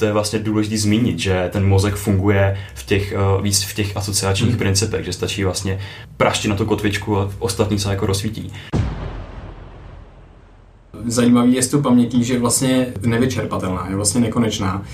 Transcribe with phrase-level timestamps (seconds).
[0.00, 3.96] to je vlastně důležité zmínit, že ten mozek funguje v těch, uh, víc v těch
[3.96, 4.58] asociačních hmm.
[4.58, 5.80] principech, že stačí vlastně
[6.16, 8.52] praštit na tu kotvičku a ostatní se jako rozsvítí.
[11.06, 14.84] Zajímavý je s tou pamětí, že je vlastně nevyčerpatelná, je vlastně nekonečná.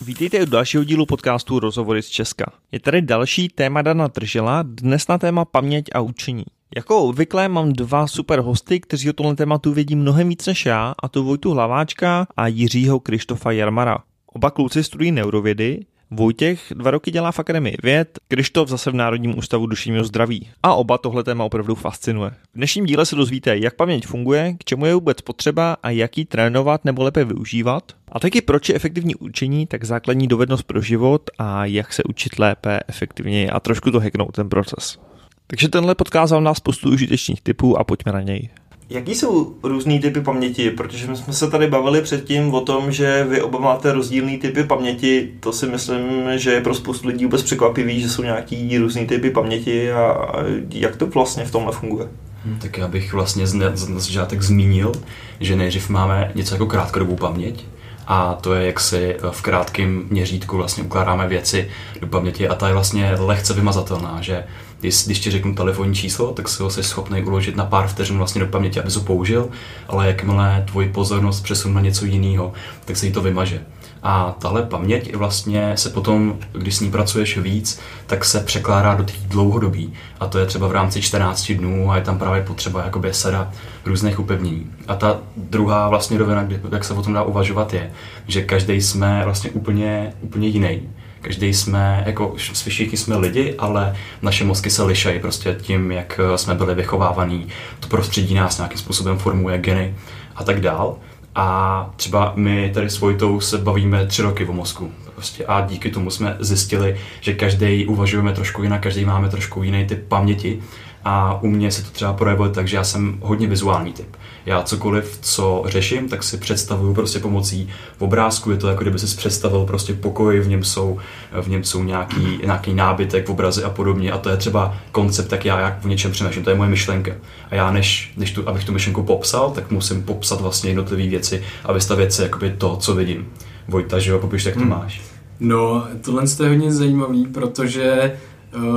[0.00, 2.52] Vítejte u dalšího dílu podcastu Rozhovory z Česka.
[2.72, 6.44] Je tady další téma Dana Tržela, dnes na téma paměť a učení.
[6.74, 10.94] Jako obvykle mám dva super hosty, kteří o tomhle tématu vědí mnohem víc než já,
[11.02, 13.98] a to Vojtu Hlaváčka a Jiřího Krištofa Jarmara.
[14.26, 19.38] Oba kluci studují neurovědy, Vojtěch dva roky dělá v Akademii věd, Krištof zase v Národním
[19.38, 20.48] ústavu duševního zdraví.
[20.62, 22.30] A oba tohle téma opravdu fascinuje.
[22.30, 26.18] V dnešním díle se dozvíte, jak paměť funguje, k čemu je vůbec potřeba a jak
[26.18, 27.92] ji trénovat nebo lépe využívat.
[28.12, 32.38] A taky proč je efektivní učení tak základní dovednost pro život a jak se učit
[32.38, 34.98] lépe, efektivněji a trošku to hacknout ten proces.
[35.46, 38.48] Takže tenhle podcast vám nás spoustu užitečných typů a pojďme na něj.
[38.90, 40.70] Jaký jsou různý typy paměti?
[40.70, 44.64] Protože my jsme se tady bavili předtím o tom, že vy oba máte rozdílný typy
[44.64, 45.32] paměti.
[45.40, 46.02] To si myslím,
[46.34, 50.32] že je pro spoustu lidí vůbec překvapivý, že jsou nějaký různý typy paměti a
[50.70, 52.08] jak to vlastně v tomhle funguje?
[52.44, 54.92] Hm, tak já bych vlastně z, z začátek zmínil,
[55.40, 57.64] že nejdřív máme něco jako krátkodobou paměť,
[58.06, 62.68] a to je, jak si v krátkém měřítku vlastně ukládáme věci do paměti a ta
[62.68, 64.44] je vlastně lehce vymazatelná, že
[64.80, 68.16] když, když ti řeknu telefonní číslo, tak si ho jsi schopný uložit na pár vteřin
[68.16, 69.48] vlastně do paměti, aby ho použil,
[69.88, 72.52] ale jakmile tvoji pozornost přesun na něco jiného,
[72.84, 73.62] tak se jí to vymaže.
[74.02, 79.04] A tahle paměť vlastně se potom, když s ní pracuješ víc, tak se překládá do
[79.04, 79.92] té dlouhodobí.
[80.20, 83.52] A to je třeba v rámci 14 dnů a je tam právě potřeba jakoby sada
[83.84, 84.70] různých upevnění.
[84.88, 87.90] A ta druhá vlastně rovina, jak se o tom dá uvažovat, je,
[88.28, 90.82] že každý jsme vlastně úplně, úplně jiný
[91.26, 92.34] každý jsme, jako
[92.68, 97.48] všichni jsme lidi, ale naše mozky se lišají prostě tím, jak eh, jsme byli vychovávaní,
[97.80, 99.94] to prostředí nás nějakým způsobem formuje geny
[100.36, 100.96] a tak dál.
[101.34, 104.92] A třeba my tady s Vojtou se bavíme tři roky o mozku.
[105.14, 109.86] Prostě a díky tomu jsme zjistili, že každý uvažujeme trošku jinak, každý máme trošku jiný
[109.86, 110.62] typ paměti.
[111.08, 114.16] A u mě se to třeba projevuje tak, že já jsem hodně vizuální typ
[114.46, 118.50] já cokoliv, co řeším, tak si představuju prostě pomocí obrázku.
[118.50, 120.98] Je to jako kdyby si představil prostě pokoj, v něm jsou,
[121.42, 124.12] v něm jsou nějaký, nějaký nábytek, obrazy a podobně.
[124.12, 126.44] A to je třeba koncept, tak já jak v něčem přemýšlím.
[126.44, 127.12] To je moje myšlenka.
[127.50, 131.42] A já než, než tu, abych tu myšlenku popsal, tak musím popsat vlastně jednotlivé věci
[131.64, 133.28] a vystavět si jakoby to, co vidím.
[133.68, 134.70] Vojta, že jo, popiš, jak to hmm.
[134.70, 135.02] máš.
[135.40, 138.12] No, tohle je hodně zajímavý, protože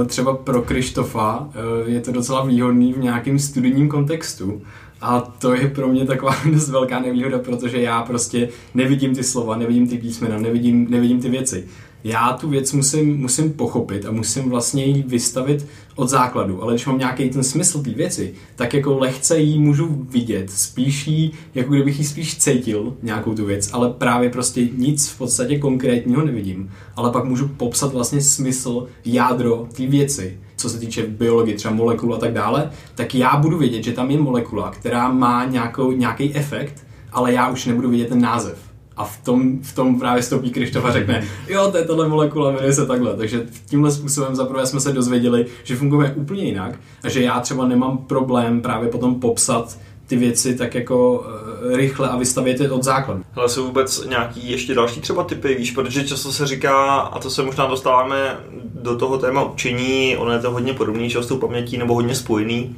[0.06, 4.62] třeba pro Krištofa eh, je to docela výhodný v nějakém studijním kontextu,
[5.02, 9.58] a to je pro mě taková dost velká nevýhoda, protože já prostě nevidím ty slova,
[9.58, 11.68] nevidím ty písmena, nevidím, nevidím ty věci.
[12.04, 16.86] Já tu věc musím, musím pochopit a musím vlastně ji vystavit od základu, ale když
[16.86, 21.74] mám nějaký ten smysl té věci, tak jako lehce ji můžu vidět, spíš jí, jako
[21.74, 26.72] kdybych ji spíš cítil, nějakou tu věc, ale právě prostě nic v podstatě konkrétního nevidím,
[26.96, 30.38] ale pak můžu popsat vlastně smysl, jádro té věci.
[30.58, 34.12] Co se týče biologie, třeba molekul a tak dále, tak já budu vědět, že tam
[34.12, 38.69] je molekula, která má nějakou, nějaký efekt, ale já už nebudu vidět ten název.
[39.00, 42.52] A v tom, v tom právě stoupí Krištof a řekne, jo, to je tohle molekula,
[42.52, 43.18] jmenuje se takhle.
[43.18, 47.68] Takže tímhle způsobem zaprvé jsme se dozvěděli, že fungujeme úplně jinak a že já třeba
[47.68, 49.78] nemám problém právě potom popsat
[50.08, 53.24] ty věci tak jako uh, rychle a vystavět je od základu.
[53.36, 57.30] Ale jsou vůbec nějaký ještě další třeba typy, víš, protože často se říká, a to
[57.30, 58.38] se možná dostáváme
[58.82, 62.16] do toho téma učení, ono je to hodně podobný, že s tou pamětí nebo hodně
[62.16, 62.76] spojený,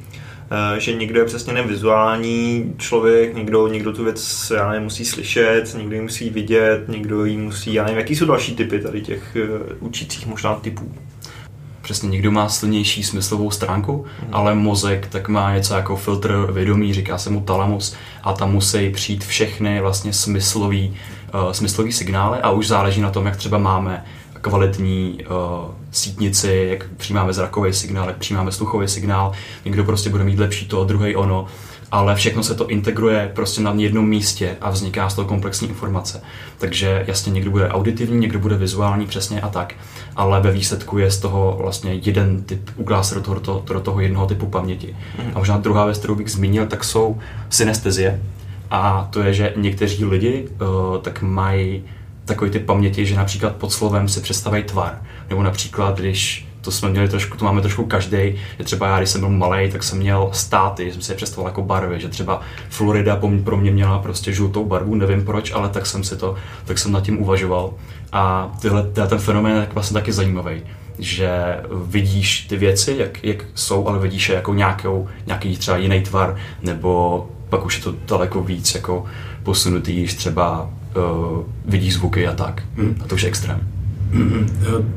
[0.78, 5.94] že někdo je přesně nevizuální člověk, někdo, někdo tu věc já nevím, musí slyšet, někdo
[5.94, 9.36] ji musí vidět, někdo ji musí, já nevím, jaký jsou další typy tady těch
[9.80, 10.94] uh, učících možná typů
[11.82, 14.28] přesně někdo má silnější smyslovou stránku, mm.
[14.32, 18.90] ale mozek tak má něco jako filtr vědomí, říká se mu talamus a tam musí
[18.90, 20.96] přijít všechny vlastně smyslový,
[21.34, 24.04] uh, smyslový signály a už záleží na tom, jak třeba máme
[24.40, 29.32] kvalitní uh, sítnici, jak přijímáme zrakový signál, jak přijímáme sluchový signál,
[29.64, 31.46] někdo prostě bude mít lepší to, druhý ono
[31.92, 36.22] ale všechno se to integruje prostě na jednom místě a vzniká z toho komplexní informace.
[36.58, 39.74] Takže jasně někdo bude auditivní, někdo bude vizuální, přesně a tak,
[40.16, 44.00] ale ve výsledku je z toho vlastně jeden typ, ukládá se do toho, do, toho
[44.00, 44.96] jednoho typu paměti.
[45.18, 45.30] Mm.
[45.34, 47.18] A možná druhá věc, kterou bych zmínil, tak jsou
[47.50, 48.22] synestezie.
[48.70, 51.84] A to je, že někteří lidi uh, tak mají
[52.24, 55.02] takový typ paměti, že například pod slovem si představují tvar.
[55.30, 59.10] Nebo například, když to jsme měli trošku, to máme trošku každý, že třeba já, když
[59.10, 62.40] jsem byl malý, tak jsem měl státy, jsem si je představoval jako barvy, že třeba
[62.68, 66.34] Florida pro mě měla prostě žlutou barvu, nevím proč, ale tak jsem si to,
[66.64, 67.74] tak jsem nad tím uvažoval.
[68.12, 70.62] A tyhle, ten fenomén je vlastně taky zajímavý,
[70.98, 71.30] že
[71.84, 76.36] vidíš ty věci, jak, jak jsou, ale vidíš je jako nějakou, nějaký třeba jiný tvar,
[76.62, 79.04] nebo pak už je to daleko víc jako
[79.42, 80.70] posunutý, třeba
[81.64, 82.62] vidí zvuky a tak.
[82.76, 82.96] Hmm.
[83.04, 83.68] A to už je extrém.
[84.12, 84.46] Mm-hmm.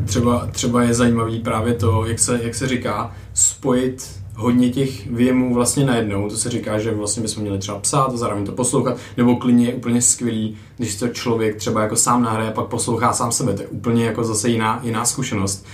[0.05, 5.53] Třeba, třeba je zajímavý právě to, jak se, jak se říká, spojit hodně těch věmů
[5.53, 6.29] vlastně najednou.
[6.29, 9.67] To se říká, že vlastně bychom měli třeba psát a zároveň to poslouchat, nebo klidně
[9.67, 13.53] je úplně skvělý, když to člověk třeba jako sám nahraje a pak poslouchá sám sebe.
[13.53, 15.65] To je úplně jako zase jiná, jiná zkušenost.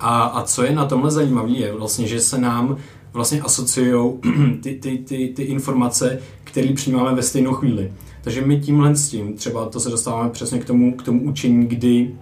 [0.00, 2.76] A, a co je na tomhle zajímavé, je vlastně, že se nám
[3.12, 4.12] vlastně asociují
[4.62, 7.92] ty, ty, ty, ty informace, které přijímáme ve stejnou chvíli.
[8.26, 11.66] Takže my tímhle s tím, třeba to se dostáváme přesně k tomu, k tomu učení,
[11.66, 12.14] kdy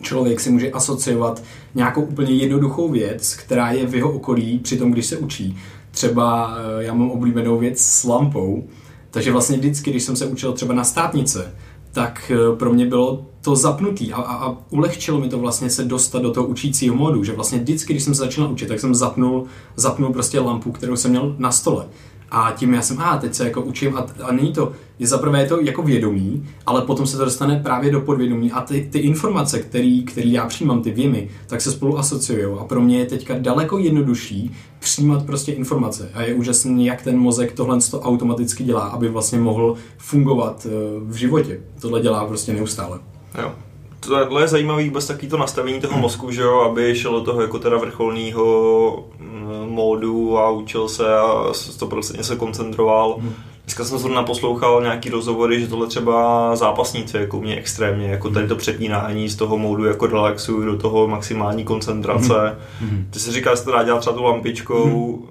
[0.00, 1.42] člověk si může asociovat
[1.74, 5.56] nějakou úplně jednoduchou věc, která je v jeho okolí při tom, když se učí.
[5.90, 8.64] Třeba eh, já mám oblíbenou věc s lampou,
[9.10, 11.54] takže vlastně vždycky, když jsem se učil třeba na státnice,
[11.92, 15.84] tak eh, pro mě bylo to zapnutý a, a, a ulehčilo mi to vlastně se
[15.84, 18.94] dostat do toho učícího modu, že vlastně vždycky, když jsem se začal učit, tak jsem
[18.94, 19.44] zapnul,
[19.76, 21.86] zapnul prostě lampu, kterou jsem měl na stole.
[22.34, 25.46] A tím já jsem, a teď se jako učím a, a není to, je zaprvé
[25.46, 29.58] to jako vědomí, ale potom se to dostane právě do podvědomí a ty, ty informace,
[29.58, 33.38] který, který já přijímám, ty věmy, tak se spolu asociují a pro mě je teďka
[33.38, 38.82] daleko jednodušší přijímat prostě informace a je úžasný, jak ten mozek tohle to automaticky dělá,
[38.82, 40.70] aby vlastně mohl fungovat eh,
[41.04, 41.60] v životě.
[41.80, 42.98] Tohle dělá prostě neustále.
[43.42, 43.52] Jo
[44.08, 46.02] tohle je zajímavý vůbec taky to nastavení toho hmm.
[46.02, 51.14] mozku, že jo, aby šel do toho jako teda vrcholného mm, módu a učil se
[51.14, 53.16] a 100% se koncentroval.
[53.18, 53.34] Hmm.
[53.64, 58.48] Dneska jsem zrovna poslouchal nějaký rozhovory, že tohle třeba zápasníci jako mě extrémně, jako tady
[58.48, 62.58] to přepínání z toho módu jako relaxu do toho maximální koncentrace.
[62.80, 63.06] Hmm.
[63.10, 65.26] Ty si říkáš, že to dá dělat třeba tu lampičkou, hmm.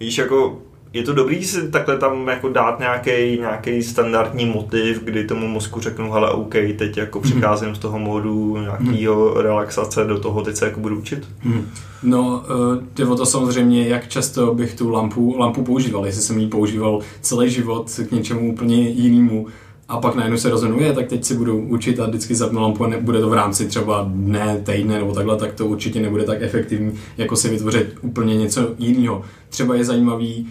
[0.00, 0.58] víš, jako
[0.92, 5.80] je to dobrý si takhle tam jako dát nějaký nějaký standardní motiv, kdy tomu mozku
[5.80, 7.30] řeknu, hele, OK, teď jako mhm.
[7.30, 11.28] přicházím z toho módu nějakého relaxace do toho, teď se jako budu učit?
[11.44, 11.66] Mhm.
[12.02, 16.38] No, eh, jde o to samozřejmě, jak často bych tu lampu, lampu používal, jestli jsem
[16.38, 19.46] ji používal celý život k něčemu úplně jinému,
[19.90, 22.88] a pak najednou se rozhodnu, tak teď si budu učit a vždycky zapnu lampu a
[22.88, 26.92] nebude to v rámci třeba dne, týdne nebo takhle, tak to určitě nebude tak efektivní,
[27.18, 29.22] jako si vytvořit úplně něco jiného.
[29.48, 30.48] Třeba je zajímavý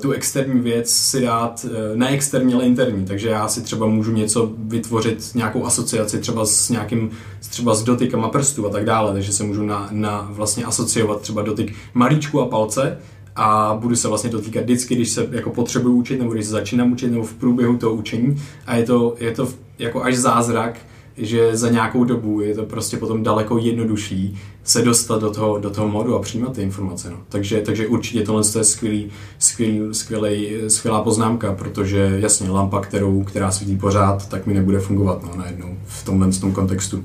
[0.00, 4.12] tu externí věc si dát uh, ne externí, ale interní, takže já si třeba můžu
[4.12, 7.10] něco vytvořit, nějakou asociaci třeba s nějakým,
[7.50, 11.42] třeba s dotykama prstů a tak dále, takže se můžu na, na vlastně asociovat třeba
[11.42, 12.98] dotyk malíčku a palce,
[13.36, 16.92] a budu se vlastně dotýkat vždycky, když se jako potřebuji učit, nebo když se začínám
[16.92, 18.42] učit, nebo v průběhu toho učení.
[18.66, 20.78] A je to, je to jako až zázrak,
[21.20, 25.70] že za nějakou dobu je to prostě potom daleko jednodušší se dostat do toho, do
[25.70, 27.10] toho modu a přijímat ty informace.
[27.10, 27.16] No.
[27.28, 29.08] Takže, takže určitě tohle je skvělý,
[29.38, 35.22] skvělý, skvělý, skvělá poznámka, protože jasně lampa, kterou, která svítí pořád, tak mi nebude fungovat
[35.22, 37.04] no, najednou v tomhle tom kontextu.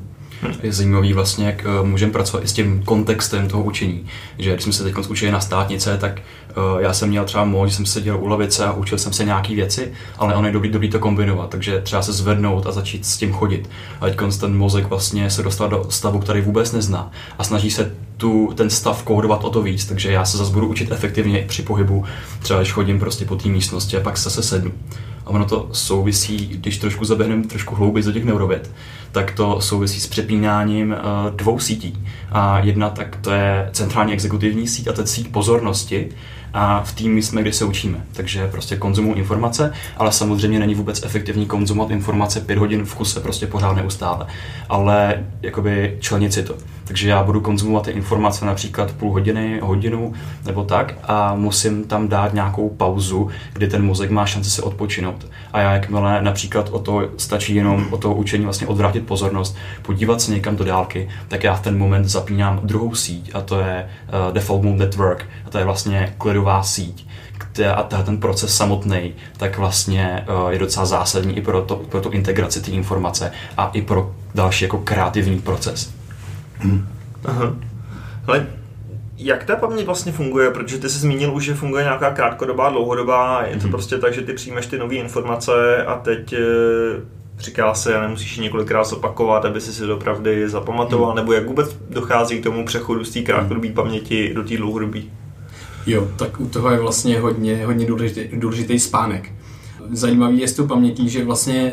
[0.64, 4.06] Je zajímavý vlastně, jak uh, můžeme pracovat i s tím kontextem toho učení.
[4.38, 6.22] Že když jsme se teď učili na státnice, tak
[6.74, 9.26] uh, já jsem měl třeba moc, že jsem seděl u lavice a učil jsem se
[9.26, 13.06] nějaké věci, ale ono je dobrý, dobrý to kombinovat, takže třeba se zvednout a začít
[13.06, 13.70] s tím chodit.
[14.02, 17.92] A teď ten mozek vlastně se dostal do stavu, který vůbec nezná a snaží se
[18.18, 21.48] tu, ten stav kódovat o to víc, takže já se zase budu učit efektivně i
[21.48, 22.04] při pohybu,
[22.40, 24.72] třeba když chodím prostě po té místnosti a pak se sednu.
[25.26, 28.72] A ono to souvisí, když trošku zaběhneme trošku hlouběji do těch neurověd,
[29.12, 32.08] tak to souvisí s přepínáním uh, dvou sítí.
[32.32, 36.10] A jedna tak to je centrální exekutivní síť a to je síť pozornosti,
[36.56, 37.98] a v týmu jsme, kde se učíme.
[38.14, 43.20] Takže prostě konzumují informace, ale samozřejmě není vůbec efektivní konzumovat informace pět hodin v kuse,
[43.20, 44.26] prostě pořád neustále.
[44.70, 46.56] Ale jakoby členit si to.
[46.86, 50.14] Takže já budu konzumovat ty informace například půl hodiny, hodinu
[50.46, 55.28] nebo tak a musím tam dát nějakou pauzu, kdy ten mozek má šanci se odpočinout.
[55.54, 60.22] A já jakmile například o to stačí jenom o to učení vlastně odvrátit pozornost, podívat
[60.22, 63.90] se někam do dálky, tak já v ten moment zapínám druhou síť a to je
[64.28, 66.14] uh, Default Mode Network a to je vlastně
[66.46, 67.08] klidová síť
[67.76, 72.10] a ten proces samotný, tak vlastně uh, je docela zásadní i pro, to, pro tu
[72.10, 75.94] integraci té informace a i pro další jako kreativní proces.
[76.60, 76.88] Hmm.
[77.26, 77.56] Aha.
[78.28, 78.48] Hele,
[79.18, 80.52] jak ta paměť vlastně funguje?
[80.52, 83.44] Protože ty jsi zmínil už, že funguje nějaká krátkodobá, dlouhodobá.
[83.46, 83.72] Je to hmm.
[83.72, 86.40] prostě tak, že ty přijmeš ty nové informace a teď e,
[87.40, 91.16] říká se, a nemusíš několikrát zopakovat, aby si si dopravdy zapamatoval, hmm.
[91.16, 95.00] nebo jak vůbec dochází k tomu přechodu z té krátkodobé paměti do té dlouhodobé?
[95.86, 99.32] Jo, tak u toho je vlastně hodně, hodně důležitý, důležitý spánek.
[99.92, 101.72] Zajímavý je s tou pamětí, že vlastně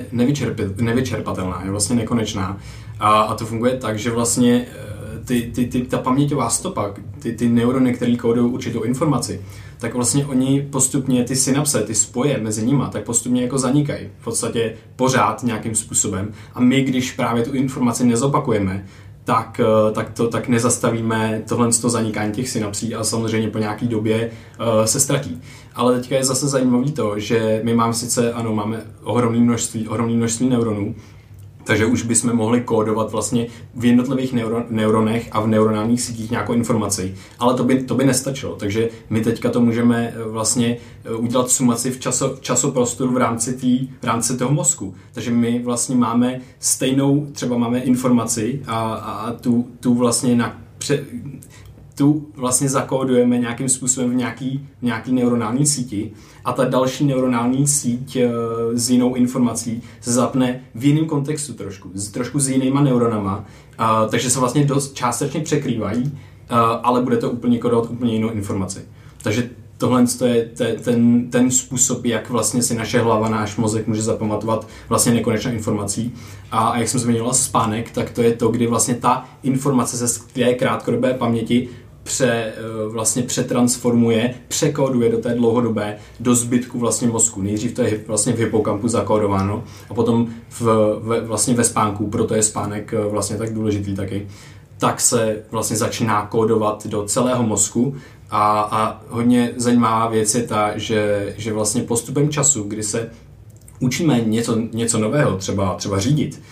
[0.78, 2.58] nevyčerpatelná, je vlastně nekonečná.
[2.98, 7.32] A, a to funguje tak, že vlastně eh, ty, ty, ty, ta paměťová stopa, ty,
[7.32, 9.40] ty neurony, které kódují určitou informaci,
[9.78, 14.08] tak vlastně oni postupně, ty synapse, ty spoje mezi nimi, tak postupně jako zanikají.
[14.20, 16.32] V podstatě pořád nějakým způsobem.
[16.54, 18.86] A my, když právě tu informaci nezopakujeme,
[19.24, 23.88] tak, eh, tak, to, tak nezastavíme tohle to zanikání těch synapsí a samozřejmě po nějaký
[23.88, 25.42] době uh, se ztratí.
[25.74, 30.14] Ale teďka je zase zajímavé to, že my máme sice, ano, máme ohromné množství, ohromné
[30.14, 30.94] množství neuronů,
[31.64, 36.52] takže už bychom mohli kódovat vlastně v jednotlivých neuro, neuronech a v neuronálních sítích nějakou
[36.52, 38.56] informaci, ale to by, to by nestačilo.
[38.56, 43.52] Takže my teďka to můžeme eh, vlastně eh, udělat sumaci v, časo, časoprostoru v rámci,
[43.52, 44.94] tý, v rámci toho mozku.
[45.12, 51.04] Takže my vlastně máme stejnou, třeba máme informaci a, a tu, tu vlastně na, pře,
[52.02, 56.12] tu vlastně zakódujeme nějakým způsobem v nějaký, v nějaký neuronální síti
[56.44, 58.30] a ta další neuronální síť eh,
[58.74, 63.44] s jinou informací se zapne v jiném kontextu trošku, s, trošku s jinýma neuronama,
[63.78, 66.18] a, takže se vlastně dost částečně překrývají,
[66.48, 68.80] a, ale bude to úplně kodovat úplně jinou informaci.
[69.22, 69.50] Takže
[69.82, 70.50] tohle je
[70.84, 76.14] ten, ten způsob, jak vlastně si naše hlava, náš mozek může zapamatovat vlastně nekonečné informací.
[76.50, 80.20] A, a jak jsem zmiňoval spánek, tak to je to, kdy vlastně ta informace ze
[80.32, 81.68] té krátkodobé paměti
[82.02, 82.52] pře, eh,
[82.88, 87.42] vlastně přetransformuje, překóduje do té dlouhodobé, do zbytku vlastně mozku.
[87.42, 90.60] Nejdřív to je vlastně v hypokampu zakódováno a potom v,
[91.00, 94.28] v, vlastně ve spánku, proto je spánek eh, vlastně tak důležitý taky,
[94.78, 97.94] tak se vlastně začíná kódovat do celého mozku
[98.30, 103.10] a, a hodně zajímavá věc je ta, že, že vlastně postupem času, kdy se
[103.80, 106.42] učíme něco, něco nového, třeba, třeba řídit,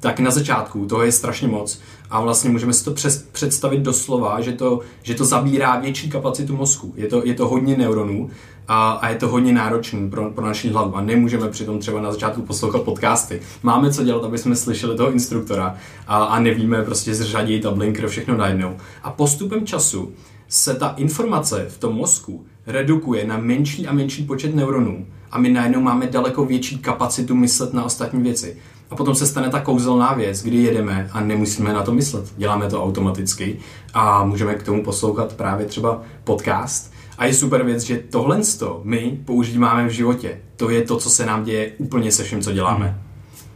[0.00, 4.40] tak na začátku toho je strašně moc a vlastně můžeme si to přes, představit doslova,
[4.40, 6.92] že to, že to zabírá větší kapacitu mozku.
[6.96, 8.30] Je to, je to hodně neuronů
[8.68, 12.12] a, a je to hodně náročný pro, pro naši hlavu a nemůžeme přitom třeba na
[12.12, 13.40] začátku poslouchat podcasty.
[13.62, 18.08] Máme co dělat, aby jsme slyšeli toho instruktora a, a nevíme prostě zřadit a blinker
[18.08, 18.76] všechno najednou.
[19.02, 20.12] A postupem času
[20.48, 25.48] se ta informace v tom mozku redukuje na menší a menší počet neuronů a my
[25.48, 28.56] najednou máme daleko větší kapacitu myslet na ostatní věci.
[28.90, 32.32] A potom se stane ta kouzelná věc, kdy jedeme a nemusíme na to myslet.
[32.36, 33.58] Děláme to automaticky
[33.94, 36.92] a můžeme k tomu poslouchat právě třeba podcast.
[37.18, 38.40] A je super věc, že tohle
[38.82, 40.40] my používáme v životě.
[40.56, 42.86] To je to, co se nám děje úplně se vším, co děláme.
[42.86, 42.98] Hmm.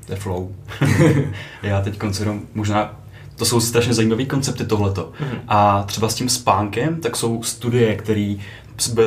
[0.06, 0.54] To je flow.
[1.62, 3.01] Já teď koncernu možná
[3.36, 5.02] to jsou strašně zajímavé koncepty tohleto.
[5.02, 5.38] Mm-hmm.
[5.48, 8.34] A třeba s tím spánkem, tak jsou studie, které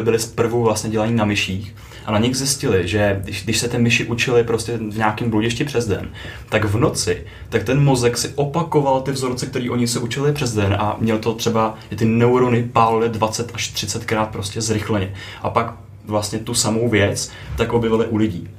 [0.04, 3.78] byly zprvu vlastně dělané na myších a na nich zjistili, že když, když se ty
[3.78, 6.10] myši učili prostě v nějakém bludišti přes den,
[6.50, 10.54] tak v noci, tak ten mozek si opakoval ty vzorce, které oni se učili přes
[10.54, 15.14] den a měl to třeba, že ty neurony pálily 20 až 30 krát prostě zrychleně.
[15.42, 15.74] A pak
[16.06, 18.50] vlastně tu samou věc tak objevili u lidí.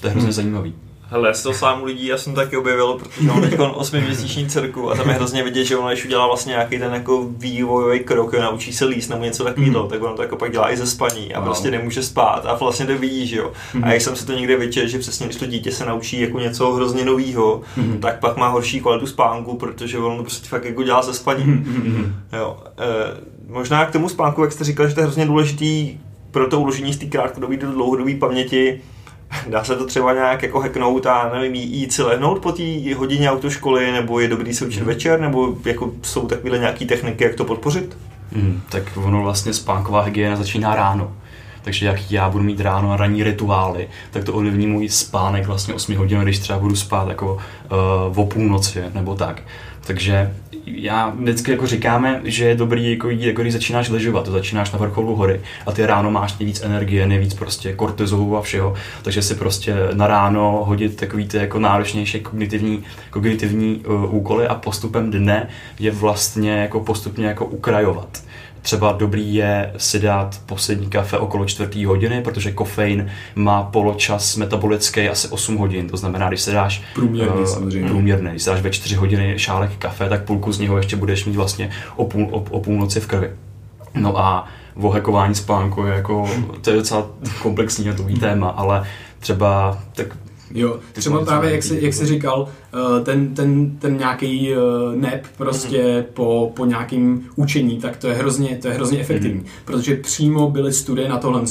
[0.00, 0.32] To je hrozně hmm.
[0.32, 0.74] zajímavý.
[1.10, 4.96] Hele, toho sám lidí já jsem taky objevil, protože mám teď 8 měsíční dcerku a
[4.96, 8.42] tam je hrozně vidět, že ona, když udělá vlastně nějaký ten jako vývojový krok, jo,
[8.42, 9.88] naučí se líst nebo něco takového, mm.
[9.88, 11.48] tak ona to jako pak dělá i ze spaní a wow.
[11.48, 13.52] prostě nemůže spát a vlastně to vidí, že jo.
[13.74, 13.84] Mm.
[13.84, 16.38] A jak jsem si to někde vyčel, že přesně když to dítě se naučí jako
[16.38, 17.98] něco hrozně nového, mm.
[18.00, 21.44] tak pak má horší kvalitu spánku, protože ono to prostě fakt jako dělá ze spaní.
[21.44, 22.14] Mm.
[22.32, 22.56] Jo.
[22.78, 25.98] E, možná k tomu spánku, jak jste říkal, že to je hrozně důležitý
[26.30, 28.80] pro to uložení z té krátkodobé do dlouhodobé paměti,
[29.48, 33.30] Dá se to třeba nějak jako hacknout a nevím, jít si lehnout po té hodině
[33.30, 34.88] autoškoly, nebo je dobrý se učit hmm.
[34.88, 37.96] večer, nebo jako jsou takové nějaké techniky, jak to podpořit?
[38.32, 41.12] Hmm, tak ono vlastně spánková hygiena začíná ráno.
[41.62, 45.74] Takže jak já budu mít ráno a ranní rituály, tak to ovlivní můj spánek vlastně
[45.74, 47.38] 8 hodin, když třeba budu spát jako
[48.12, 49.42] uh, o půlnoci nebo tak.
[49.86, 50.34] Takže
[50.66, 54.78] já vždycky jako říkáme, že je dobrý jako jako když začínáš ležovat, to začínáš na
[54.78, 59.34] vrcholu hory a ty ráno máš nejvíc energie, nejvíc prostě kortizolu a všeho, takže si
[59.34, 65.48] prostě na ráno hodit takový ty jako náročnější kognitivní, kognitivní uh, úkoly a postupem dne
[65.78, 68.22] je vlastně jako postupně jako ukrajovat
[68.66, 75.08] třeba dobrý je si dát poslední kafe okolo čtvrtý hodiny, protože kofein má poločas metabolický
[75.08, 77.88] asi 8 hodin, to znamená, když se dáš průměrný, uh, samozřejmě.
[77.88, 81.24] průměrný, když se dáš ve 4 hodiny šálek kafe, tak půlku z něho ještě budeš
[81.24, 83.30] mít vlastně o, půl, o, o půlnoci v krvi.
[83.94, 86.30] No a vohekování spánku je jako,
[86.60, 87.06] to je docela
[87.42, 88.86] komplexní a to téma, ale
[89.20, 90.06] třeba tak
[90.54, 94.56] Jo, třeba právě, jak jsi, jak jsi říkal, eh, ten, ten, ten nějaký eh,
[94.94, 96.04] nep prostě mm-hmm.
[96.14, 99.64] po, po nějakým učení, tak to je hrozně, to je hrozně efektivní, mm-hmm.
[99.64, 101.42] protože přímo byly studie na tohle,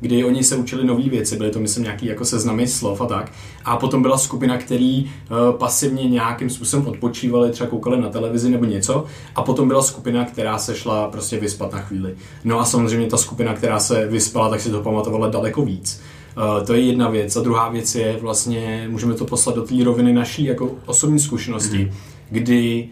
[0.00, 3.32] kdy oni se učili nové věci, byly to myslím nějaký jako seznamy slov a tak,
[3.64, 8.64] a potom byla skupina, který uh, pasivně nějakým způsobem odpočívali, třeba koukali na televizi nebo
[8.64, 12.14] něco, a potom byla skupina, která se šla prostě vyspat na chvíli.
[12.44, 16.00] No a samozřejmě ta skupina, která se vyspala, tak si to pamatovala daleko víc.
[16.36, 17.36] Uh, to je jedna věc.
[17.36, 21.78] A druhá věc je vlastně, můžeme to poslat do té roviny naší jako osobní zkušenosti,
[21.78, 21.90] mm.
[22.30, 22.88] kdy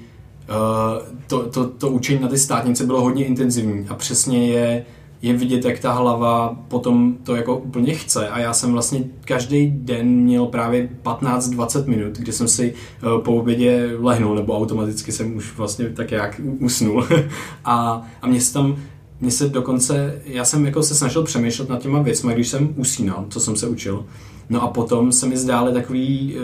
[0.48, 4.84] uh, to, to, to učení na ty státnice bylo hodně intenzivní a přesně je
[5.24, 9.70] je vidět, jak ta hlava potom to jako úplně chce a já jsem vlastně každý
[9.70, 15.36] den měl právě 15-20 minut, kdy jsem si eh, po obědě lehnul, nebo automaticky jsem
[15.36, 17.06] už vlastně tak jak usnul
[17.64, 18.76] a, a mě se tam
[19.21, 23.26] mně se dokonce, já jsem jako se snažil přemýšlet nad těma věcmi, když jsem usínal,
[23.28, 24.04] co jsem se učil.
[24.49, 26.42] No a potom se mi zdály takový uh,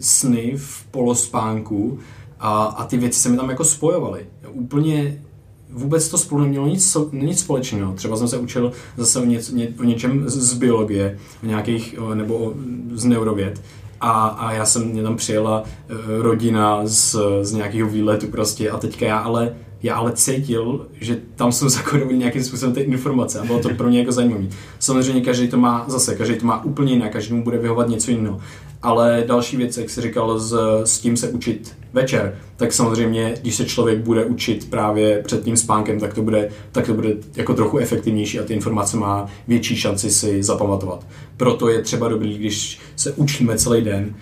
[0.00, 1.98] sny v polospánku
[2.40, 4.26] a, a ty věci se mi tam jako spojovaly.
[4.52, 5.22] Úplně
[5.70, 7.92] vůbec to spolu nemělo nic, nic společného.
[7.92, 11.98] Třeba jsem se učil zase o, něco, ně, o něčem z, z biologie, o nějakých,
[12.14, 12.54] nebo o,
[12.92, 13.62] z neurověd.
[14.00, 18.78] A, a já jsem, mě tam přijela uh, rodina z, z nějakého výletu prostě a
[18.78, 23.44] teďka já ale já ale cítil, že tam jsou zakodované nějakým způsobem ty informace a
[23.44, 24.44] bylo to pro mě jako zajímavé.
[24.78, 28.40] Samozřejmě každý to má zase, každý to má úplně jinak, každému bude vyhovat něco jiného.
[28.82, 33.54] Ale další věc, jak jsi říkal, s, s tím se učit večer, tak samozřejmě, když
[33.54, 37.54] se člověk bude učit právě před tím spánkem, tak to bude, tak to bude jako
[37.54, 41.06] trochu efektivnější a ty informace má větší šanci si zapamatovat.
[41.36, 44.14] Proto je třeba dobrý, když se učíme celý den,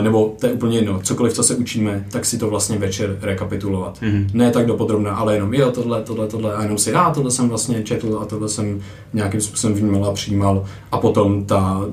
[0.00, 4.02] nebo to je úplně jedno, cokoliv, co se učíme, tak si to vlastně večer rekapitulovat.
[4.02, 4.26] Mm-hmm.
[4.32, 7.48] Ne tak dopodrobná, ale jenom jo, tohle, tohle, tohle, a jenom si, a tohle jsem
[7.48, 8.80] vlastně četl a tohle jsem
[9.12, 11.86] nějakým způsobem vnímal a přijímal a potom ta,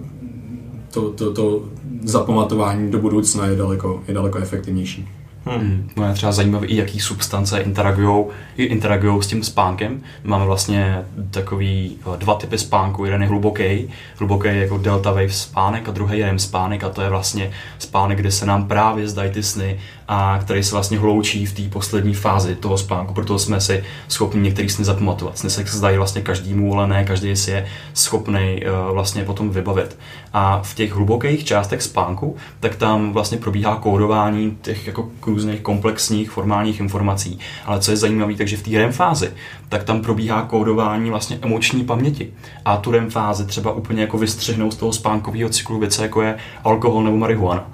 [0.92, 1.64] to, to, to
[2.04, 5.08] zapamatování do budoucna je daleko, je daleko efektivnější.
[5.46, 5.90] Hmm.
[5.96, 8.26] No je třeba zajímavé, i jaký substance interagují
[8.56, 10.04] interagují s tím spánkem.
[10.24, 13.06] Máme vlastně takový eh, dva typy spánku.
[13.06, 16.90] Jeden je hluboký, hluboký je jako delta wave spánek a druhý je REM spánek a
[16.90, 21.00] to je vlastně spánek, kde se nám právě zdají ty sny a který se vlastně
[21.00, 25.38] hloučí v té poslední fázi toho spánku, proto jsme si schopni některý sny zapamatovat.
[25.38, 29.98] Sny se zdají vlastně každému, ale ne každý si je schopný uh, vlastně potom vybavit.
[30.34, 36.32] A v těch hlubokých částech spánku, tak tam vlastně probíhá kódování těch jako různých komplexních
[36.32, 37.40] formálních informací.
[37.66, 39.32] Ale co je zajímavé, takže v té REM fázi,
[39.70, 42.34] tak tam probíhá kódování vlastně emoční paměti.
[42.66, 46.38] A tu REM fázi třeba úplně jako vystřihnout z toho spánkového cyklu věce, jako je
[46.64, 47.68] alkohol nebo marihuana.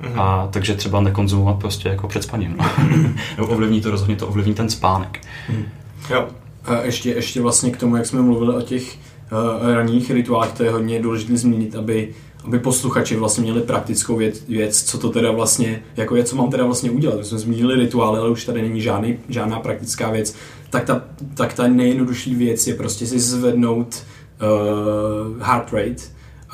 [0.00, 0.20] Mm-hmm.
[0.20, 2.56] A takže třeba nekonzumovat prostě jako před spaním.
[2.56, 2.64] No.
[3.36, 5.20] nebo ovlivní to rozhodně, to ovlivní ten spánek.
[5.48, 5.64] Mm.
[6.10, 6.28] Jo.
[6.64, 8.96] A ještě, ještě vlastně k tomu, jak jsme mluvili o těch
[9.62, 12.08] uh, ranních rituálech, to je hodně důležité zmínit, aby
[12.44, 16.50] aby posluchači vlastně měli praktickou věc, věc, co to teda vlastně, jako je, co mám
[16.50, 17.18] teda vlastně udělat.
[17.18, 20.34] My jsme zmínili rituály, ale už tady není žádný, žádná praktická věc.
[20.70, 21.02] Tak ta,
[21.34, 24.02] tak ta nejjednodušší věc je prostě si zvednout
[24.42, 26.02] uh, heart rate,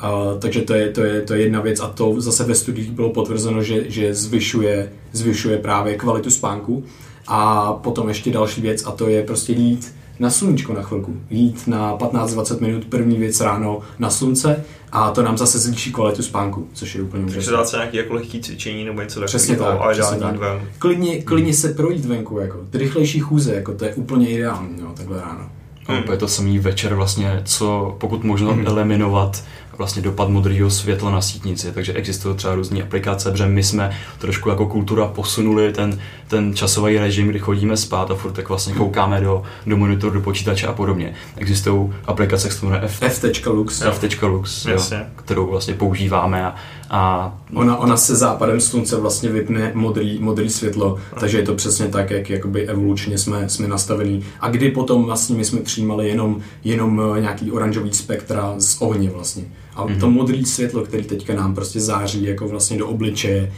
[0.03, 2.91] Uh, takže to je, to, je, to je jedna věc a to zase ve studiích
[2.91, 6.83] bylo potvrzeno, že, že zvyšuje, zvyšuje právě kvalitu spánku.
[7.27, 11.17] A potom ještě další věc a to je prostě jít na sluníčko na chvilku.
[11.29, 16.23] Jít na 15-20 minut první věc ráno na slunce a to nám zase zvýší kvalitu
[16.23, 17.35] spánku, což je úplně úžasné.
[17.35, 19.27] Takže dát se nějaké jako lehké cvičení nebo něco takového.
[19.27, 20.35] Přesně tak, a přesně tak.
[20.35, 20.61] Ven.
[20.79, 22.57] Klidně, klidně se projít venku, jako.
[22.69, 25.49] Ty rychlejší chůze, jako to je úplně ideální, no, takhle ráno.
[25.87, 26.03] Hmm.
[26.07, 28.67] A je to samý večer vlastně, co pokud možno hmm.
[28.67, 29.43] eliminovat
[29.77, 34.49] vlastně dopad modrého světla na sítnici, takže existují třeba různé aplikace, protože my jsme trošku
[34.49, 39.21] jako kultura posunuli ten, ten časový režim, kdy chodíme spát a furt tak vlastně koukáme
[39.21, 41.13] do, do monitoru, do počítače a podobně.
[41.37, 44.77] Existují aplikace, které se jmenuje F, F.lux, F.lux jo,
[45.15, 46.55] kterou vlastně používáme a,
[46.89, 51.87] a ona, ona se západem slunce vlastně vypne modrý, modrý světlo, takže je to přesně
[51.87, 54.25] tak, jak jakoby evolučně jsme, jsme nastavení.
[54.39, 59.09] A kdy potom vlastně my jsme přijímali jenom, jenom eh, nějaký oranžový spektra z ohně
[59.09, 59.43] vlastně.
[59.75, 59.99] A mm-hmm.
[59.99, 63.53] to modré světlo, který teďka nám prostě září jako vlastně do obličeje,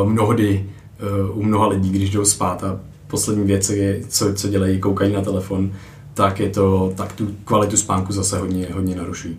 [0.00, 0.66] uh, mnohdy
[1.30, 5.12] uh, u mnoha lidí, když jdou spát a poslední věc, je, co, co dělají, koukají
[5.12, 5.72] na telefon,
[6.14, 9.38] tak je to, tak tu kvalitu spánku zase hodně, hodně narušují.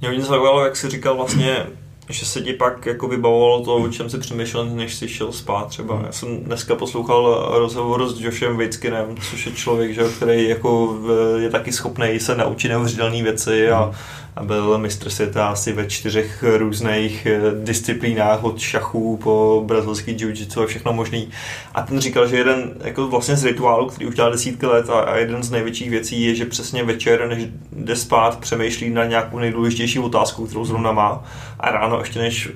[0.00, 1.66] Mě hodně zaujalo, jak jsi říkal vlastně,
[2.08, 5.68] že se ti pak jako vybavovalo to, o čem si přemýšlel, než jsi šel spát
[5.68, 6.02] třeba.
[6.06, 10.98] Já jsem dneska poslouchal rozhovor s Joshem Witzkinem, což je člověk, že, který jako
[11.38, 13.92] je taky schopný se naučit neuvěřitelné věci a
[14.36, 20.62] a byl mistr světa asi ve čtyřech různých eh, disciplínách od šachů po brazilský jiu-jitsu
[20.62, 21.30] a všechno možný.
[21.74, 25.16] A ten říkal, že jeden jako vlastně z rituálů, který už dělá desítky let a
[25.16, 29.98] jeden z největších věcí je, že přesně večer, než jde spát, přemýšlí na nějakou nejdůležitější
[29.98, 31.24] otázku, kterou zrovna má
[31.60, 32.48] a ráno ještě než,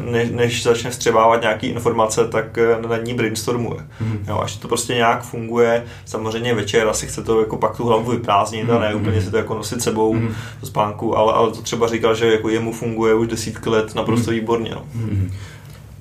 [0.00, 3.80] než, než začne střebávat nějaký informace, tak eh, na ní brainstormuje.
[4.00, 4.24] Mm.
[4.28, 8.10] Jo, až to prostě nějak funguje, samozřejmě večer asi chce to jako pak tu hlavu
[8.10, 8.70] vyprázdnit mm.
[8.70, 9.00] a ne mhm.
[9.00, 10.34] úplně si to jako nosit sebou mm.
[10.60, 14.30] do spánku ale, ale to třeba říkal, že jako jemu funguje už desítky let naprosto
[14.30, 14.40] hmm.
[14.40, 14.70] výborně.
[14.70, 14.82] No.
[14.94, 15.32] Hmm.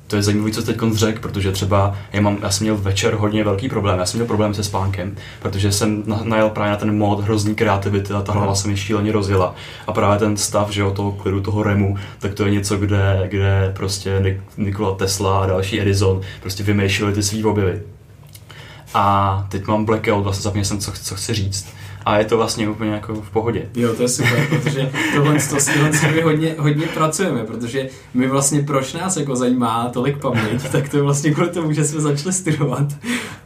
[0.09, 3.43] To je zajímavé, co teď řekl, protože třeba já, mám, já jsem měl večer hodně
[3.43, 3.99] velký problém.
[3.99, 8.13] Já jsem měl problém se spánkem, protože jsem najel právě na ten mod hrozný kreativity
[8.13, 9.55] a ta hlava se mi šíleně rozjela.
[9.87, 13.27] A právě ten stav, že jo, toho klidu, toho remu, tak to je něco, kde,
[13.29, 17.81] kde prostě Nikola Tesla a další Edison prostě vymýšleli ty svý objevy.
[18.93, 21.67] A teď mám blackout, vlastně zapomněl jsem, co, co chci říct
[22.09, 23.69] a je to vlastně úplně jako v pohodě.
[23.75, 25.69] Jo, to je super, protože tohle, to, s
[26.15, 30.97] my hodně, hodně pracujeme, protože my vlastně proč nás jako zajímá tolik paměť, tak to
[30.97, 32.87] je vlastně kvůli tomu, že jsme začali studovat.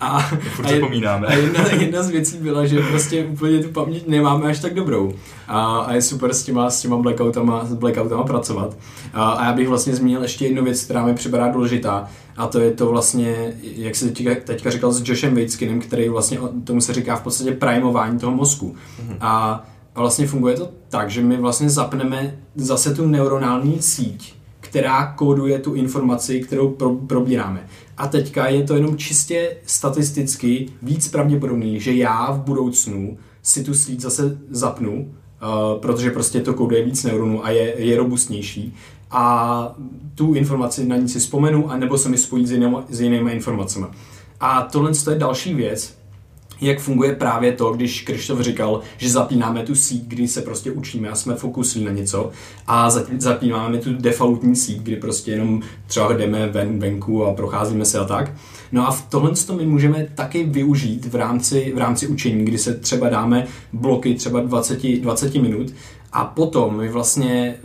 [0.02, 0.20] A,
[0.56, 1.28] Furt a, zapomínáme.
[1.28, 5.14] a jedna, jedna, z věcí byla, že prostě úplně tu paměť nemáme až tak dobrou.
[5.54, 8.78] A, a je super s těma, s těma blackoutama, s blackoutama pracovat.
[9.14, 12.60] A, a já bych vlastně zmínil ještě jednu věc, která mi připadá důležitá, a to
[12.60, 16.94] je to vlastně, jak se teďka, teďka říkal s Joshem Waitskinem, který vlastně, tomu se
[16.94, 18.76] říká v podstatě primování toho mozku.
[18.76, 19.18] Mm-hmm.
[19.22, 19.64] A,
[19.96, 25.60] a vlastně funguje to tak, že my vlastně zapneme zase tu neuronální síť, která kóduje
[25.60, 27.68] tu informaci, kterou pro, probíráme.
[27.98, 33.74] A teďka je to jenom čistě statisticky víc pravděpodobný, že já v budoucnu si tu
[33.74, 35.14] síť zase zapnu,
[35.82, 38.76] protože prostě to kóduje víc neuronů a je, je robustnější
[39.12, 39.76] a
[40.16, 43.86] tu informaci na ní si vzpomenu, anebo se mi spojí s jinými, s jinými informacemi.
[44.40, 45.98] A tohle je další věc,
[46.62, 51.10] jak funguje právě to, když Krištof říkal, že zapínáme tu síť, kdy se prostě učíme
[51.10, 52.32] a jsme fokusní na něco
[52.68, 58.00] a zapínáme tu defaultní síť, kdy prostě jenom třeba jdeme ven, venku a procházíme se
[58.00, 58.32] a tak.
[58.74, 62.58] No a v tohle to my můžeme taky využít v rámci, v rámci učení, kdy
[62.58, 65.74] se třeba dáme bloky třeba 20, 20 minut
[66.12, 67.56] a potom my vlastně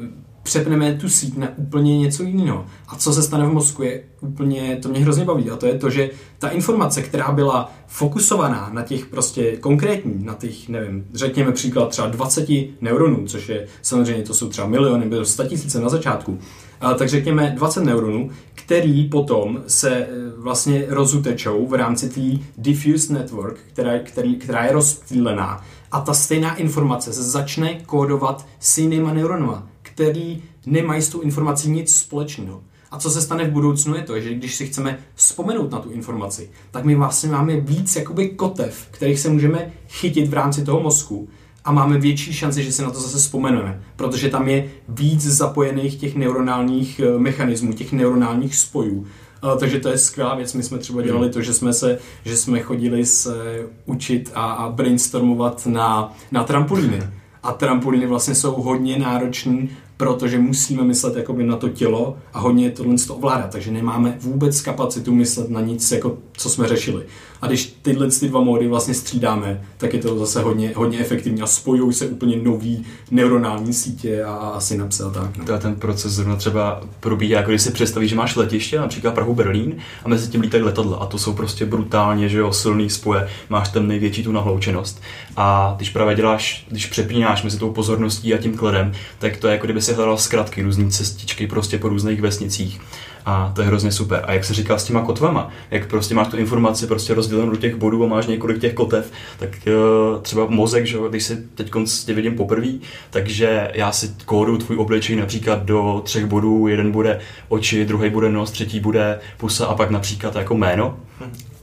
[0.43, 2.67] přepneme tu síť na úplně něco jiného.
[2.89, 5.79] A co se stane v mozku je úplně, to mě hrozně baví a to je
[5.79, 11.53] to, že ta informace, která byla fokusovaná na těch prostě konkrétní, na těch, nevím, řekněme
[11.53, 12.49] příklad třeba 20
[12.81, 16.39] neuronů, což je samozřejmě, to jsou třeba miliony nebo 100 tisíce na začátku,
[16.81, 18.31] a, tak řekněme 20 neuronů,
[18.69, 24.73] který potom se e, vlastně rozutečou v rámci té diffuse network, která, který, která je
[24.73, 31.21] rozptýlená a ta stejná informace se začne kódovat s jinýma neuronama který nemají s tou
[31.21, 32.63] informací nic společného.
[32.91, 35.91] A co se stane v budoucnu je to, že když si chceme vzpomenout na tu
[35.91, 40.81] informaci, tak my vlastně máme víc jakoby kotev, kterých se můžeme chytit v rámci toho
[40.81, 41.29] mozku
[41.69, 45.97] a máme větší šanci, že si na to zase vzpomeneme, protože tam je víc zapojených
[45.97, 49.07] těch neuronálních eh, mechanismů, těch neuronálních spojů.
[49.45, 50.55] Uh, takže to je skvělá věc.
[50.55, 54.69] My jsme třeba dělali to, že jsme se, že jsme chodili se učit a, a
[54.69, 57.03] brainstormovat na, na trampolíny.
[57.43, 62.71] A trampolíny vlastně jsou hodně náročný protože musíme myslet jakoby na to tělo a hodně
[62.71, 67.03] tohle to ovládat, takže nemáme vůbec kapacitu myslet na nic, jako co jsme řešili.
[67.43, 71.43] A když tyhle ty dva módy vlastně střídáme, tak je to zase hodně, hodně efektivní
[71.43, 75.37] a spojují se úplně nový neuronální sítě a, a synapse a tak.
[75.37, 75.45] No.
[75.45, 79.35] To ten proces zrovna třeba probíhá, jako když si představíš, že máš letiště, například Prahu
[79.35, 83.29] Berlín, a mezi tím lítají letadla a to jsou prostě brutálně, že jo, silný spoje,
[83.49, 85.03] máš tam největší tu nahloučenost.
[85.37, 89.53] A když právě děláš, když přepínáš mezi tou pozorností a tím kladem, tak to je
[89.53, 92.81] jako kdyby si hledal zkratky, různé cestičky prostě po různých vesnicích
[93.29, 94.25] a to je hrozně super.
[94.27, 97.57] A jak se říká s těma kotvama, jak prostě máš tu informaci prostě rozdělenou do
[97.57, 101.73] těch bodů a máš několik těch kotev, tak uh, třeba mozek, že když si teď
[102.07, 102.69] tě vidím poprvé,
[103.11, 108.29] takže já si kódu tvůj obličej například do třech bodů, jeden bude oči, druhý bude
[108.29, 110.97] nos, třetí bude pusa a pak například jako jméno.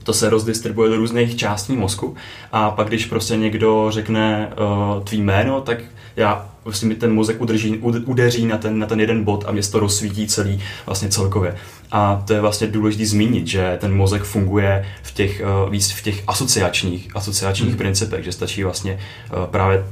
[0.06, 2.16] To se rozdistribuje do různých částí mozku
[2.52, 5.78] a pak když prostě někdo řekne uh, tvý jméno, tak
[6.16, 9.62] já vlastně mi ten mozek udrží, udeří na ten, na ten jeden bod a mě
[9.62, 11.56] to rozsvítí celý vlastně celkově.
[11.92, 16.02] A to je vlastně důležité zmínit, že ten mozek funguje v těch, uh, víc v
[16.02, 17.78] těch asociačních, asociačních hmm.
[17.78, 18.98] principech, že stačí vlastně
[19.36, 19.84] uh, právě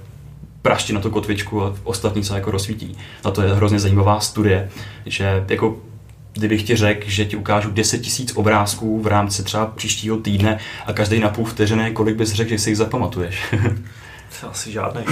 [0.62, 2.96] praštit na tu kotvičku a ostatní se jako rozsvítí.
[3.24, 4.70] A to je hrozně zajímavá studie,
[5.06, 5.76] že jako
[6.34, 10.92] kdybych ti řekl, že ti ukážu 10 tisíc obrázků v rámci třeba příštího týdne a
[10.92, 13.42] každý na půl vteřiny, kolik bys řekl, že si jich zapamatuješ?
[14.50, 15.02] Asi žádný.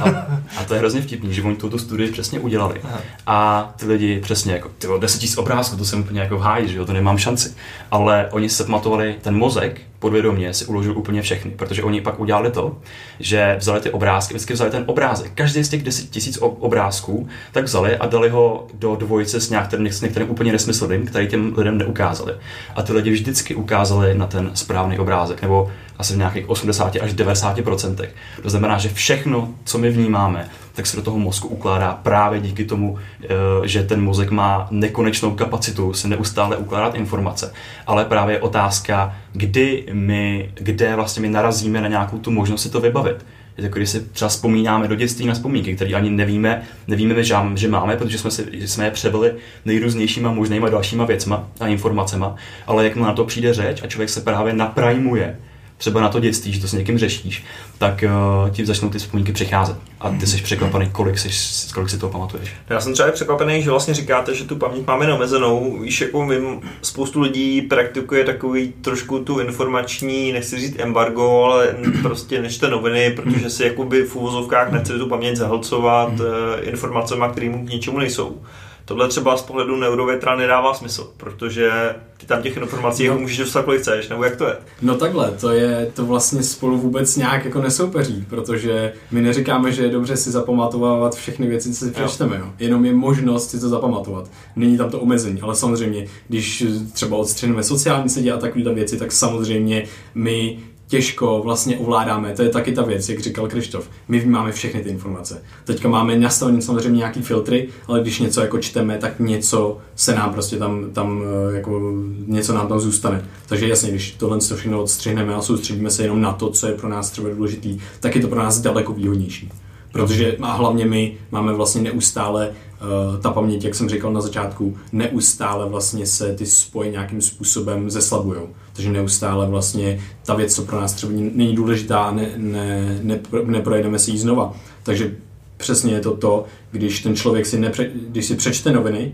[0.00, 0.08] A,
[0.56, 2.80] a, to je hrozně vtipný, že oni tuto studii přesně udělali.
[2.84, 3.00] Aha.
[3.26, 6.68] A ty lidi přesně jako, ty 10 tisíc obrázků, to jsem úplně jako v háji,
[6.68, 7.54] že jo, to nemám šanci.
[7.90, 12.50] Ale oni se pamatovali, ten mozek podvědomě si uložil úplně všechny, protože oni pak udělali
[12.50, 12.76] to,
[13.20, 15.32] že vzali ty obrázky, vždycky vzali ten obrázek.
[15.34, 19.86] Každý z těch 10 tisíc obrázků tak vzali a dali ho do dvojice s, nějakým,
[19.86, 22.34] s některým úplně nesmyslným, který těm lidem neukázali.
[22.76, 27.12] A ty lidi vždycky ukázali na ten správný obrázek, nebo asi v nějakých 80 až
[27.12, 28.14] 90 procentech.
[28.42, 32.64] To znamená, že všechno, co my vnímáme, tak se do toho mozku ukládá právě díky
[32.64, 33.28] tomu, eh,
[33.62, 37.52] že ten mozek má nekonečnou kapacitu se neustále ukládat informace.
[37.86, 42.80] Ale právě otázka, kdy my, kde vlastně my narazíme na nějakou tu možnost si to
[42.80, 43.24] vybavit.
[43.58, 47.68] Je to, když si třeba vzpomínáme do dětství na vzpomínky, které ani nevíme, nevíme, že
[47.68, 52.96] máme, protože jsme, si, jsme je přebyli nejrůznějšíma možnýma dalšíma věcma a informacema, ale jak
[52.96, 55.36] na to přijde řeč a člověk se právě naprajmuje
[55.78, 57.44] třeba na to dětství, že to s někým řešíš,
[57.78, 58.04] tak
[58.44, 59.76] uh, ti začnou ty vzpomínky přicházet.
[60.00, 61.28] A ty jsi překvapený, kolik, jsi,
[61.74, 62.52] kolik si toho pamatuješ.
[62.70, 65.78] Já jsem třeba překvapený, že vlastně říkáte, že tu paměť máme neomezenou.
[65.78, 72.42] Víš, jako vím, spoustu lidí praktikuje takový trošku tu informační, nechci říct embargo, ale prostě
[72.42, 76.28] nečte noviny, protože si jakoby v úvozovkách nechce tu paměť zahlcovat hmm.
[76.62, 78.40] informacemi, které mu k ničemu nejsou.
[78.84, 81.70] Tohle třeba z pohledu neurovětra nedává smysl, protože
[82.16, 83.18] ty tam těch informací no.
[83.18, 84.56] můžeš dostat kolik chceš, nebo jak to je?
[84.82, 89.82] No takhle, to je, to vlastně spolu vůbec nějak jako nesoupeří, protože my neříkáme, že
[89.82, 92.46] je dobře si zapamatovávat všechny věci, co si přečteme, jo.
[92.58, 94.30] Jenom je možnost si to zapamatovat.
[94.56, 99.12] Není tam to omezení, ale samozřejmě, když třeba odstřeneme sociální sítě a takovéhle věci, tak
[99.12, 100.58] samozřejmě my
[100.94, 102.32] těžko vlastně ovládáme.
[102.32, 103.88] To je taky ta věc, jak říkal Krištof.
[104.08, 105.42] My máme všechny ty informace.
[105.64, 110.32] Teďka máme nastavený samozřejmě nějaký filtry, ale když něco jako čteme, tak něco se nám
[110.32, 111.92] prostě tam, tam eh, jako
[112.26, 113.24] něco nám tam zůstane.
[113.46, 116.74] Takže jasně, když tohle to všechno odstřihneme a soustředíme se jenom na to, co je
[116.74, 119.50] pro nás třeba důležitý, tak je to pro nás daleko výhodnější.
[119.94, 124.76] Protože a hlavně my máme vlastně neustále uh, ta paměť, jak jsem říkal na začátku,
[124.92, 128.40] neustále vlastně se ty spoje nějakým způsobem zeslabují.
[128.72, 133.98] Takže neustále vlastně ta věc, co pro nás třeba není důležitá, ne, ne, ne, neprojedeme
[133.98, 134.54] si ji znova.
[134.82, 135.16] Takže
[135.56, 139.12] přesně je to to, když ten člověk si, nepře, když si přečte noviny,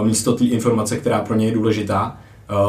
[0.00, 2.16] uh, místo té informace, která pro něj je důležitá,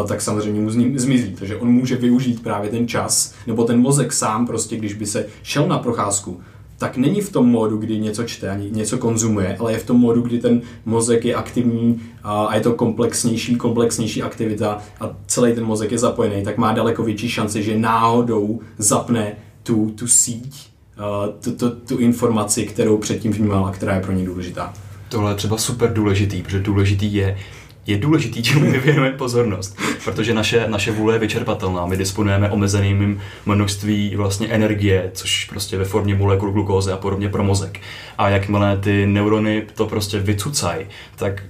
[0.02, 1.36] Uh, tak samozřejmě mu zmizí.
[1.40, 5.26] Takže on může využít právě ten čas, nebo ten mozek sám prostě, když by se
[5.44, 6.40] šel na procházku,
[6.82, 9.98] tak není v tom módu, kdy něco čte, ani něco konzumuje, ale je v tom
[9.98, 15.66] módu, kdy ten mozek je aktivní a je to komplexnější, komplexnější aktivita a celý ten
[15.66, 20.70] mozek je zapojený, tak má daleko větší šanci, že náhodou zapne tu, tu síť,
[21.40, 24.74] tu, tu, tu informaci, kterou předtím vnímal a která je pro ně důležitá.
[25.10, 27.38] Tohle je třeba super důležitý, protože důležitý je,
[27.88, 31.86] je důležitý, čemu my věnujeme pozornost, protože naše, naše vůle je vyčerpatelná.
[31.86, 37.44] My disponujeme omezeným množství vlastně energie, což prostě ve formě molekul glukózy a podobně pro
[37.44, 37.80] mozek.
[38.18, 41.44] A jakmile ty neurony to prostě vycucají, tak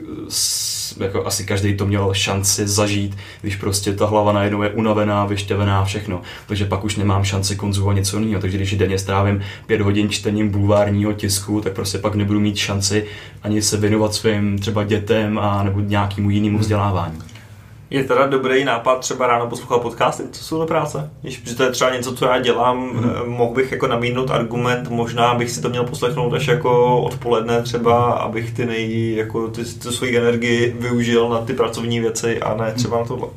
[1.00, 5.86] jako asi každý to měl šanci zažít, když prostě ta hlava najednou je unavená, vyštěvená,
[5.86, 6.22] všechno.
[6.48, 8.42] Takže pak už nemám šanci konzumovat něco jiného.
[8.42, 13.06] Takže když denně strávím pět hodin čtením bulvárního tisku, tak prostě pak nebudu mít šanci
[13.44, 15.82] ani se věnovat svým třeba dětem a nebo
[16.22, 17.20] nějakému jinému vzdělávání.
[17.90, 21.10] Je teda dobrý nápad třeba ráno poslouchat podcasty, co jsou do práce?
[21.22, 23.12] Když to je třeba něco, co já dělám, hmm.
[23.28, 28.14] mohl bych jako namítnout argument, možná bych si to měl poslechnout až jako odpoledne třeba,
[28.14, 32.72] abych ty nej, jako ty, ty svoji energii využil na ty pracovní věci a ne
[32.72, 33.28] třeba na tohle.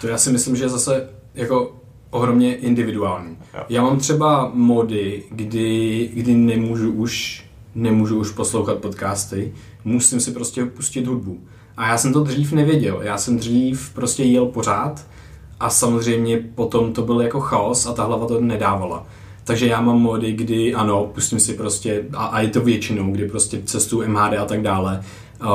[0.00, 1.72] To já si myslím, že je zase jako
[2.10, 3.36] ohromně individuální.
[3.54, 3.62] Jo.
[3.68, 9.52] Já mám třeba mody, kdy, kdy nemůžu už nemůžu už poslouchat podcasty,
[9.84, 11.40] musím si prostě pustit hudbu.
[11.76, 13.00] A já jsem to dřív nevěděl.
[13.02, 15.06] Já jsem dřív prostě jel pořád
[15.60, 19.06] a samozřejmě potom to byl jako chaos a ta hlava to nedávala.
[19.44, 23.28] Takže já mám mody, kdy ano, pustím si prostě, a, a je to většinou, kdy
[23.28, 25.02] prostě cestu MHD a tak dále,
[25.40, 25.50] a,